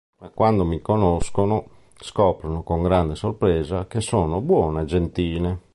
[0.19, 1.67] Ma quando mi conoscono,
[1.99, 5.61] scoprono con grande sorpresa che sono buona e gentile".